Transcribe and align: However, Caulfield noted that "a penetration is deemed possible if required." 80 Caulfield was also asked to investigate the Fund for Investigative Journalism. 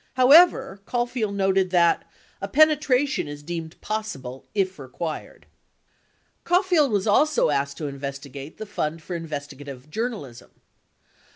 However, 0.15 0.81
Caulfield 0.87 1.35
noted 1.35 1.69
that 1.69 2.09
"a 2.41 2.47
penetration 2.47 3.27
is 3.27 3.43
deemed 3.43 3.79
possible 3.81 4.47
if 4.55 4.79
required." 4.79 5.45
80 6.41 6.43
Caulfield 6.43 6.91
was 6.91 7.05
also 7.05 7.51
asked 7.51 7.77
to 7.77 7.85
investigate 7.85 8.57
the 8.57 8.65
Fund 8.65 9.03
for 9.03 9.15
Investigative 9.15 9.91
Journalism. 9.91 10.49